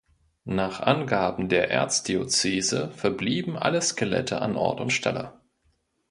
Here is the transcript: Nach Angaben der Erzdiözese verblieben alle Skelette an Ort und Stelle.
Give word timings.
Nach 0.49 0.79
Angaben 0.79 1.47
der 1.47 1.69
Erzdiözese 1.69 2.89
verblieben 2.89 3.55
alle 3.55 3.83
Skelette 3.83 4.41
an 4.41 4.55
Ort 4.55 4.81
und 4.81 4.89
Stelle. 4.89 5.39